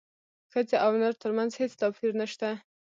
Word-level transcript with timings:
ښځې 0.51 0.75
او 0.85 0.91
نر 1.01 1.13
ترمنځ 1.23 1.51
هیڅ 1.61 1.71
توپیر 1.81 2.11
نشته 2.21 2.49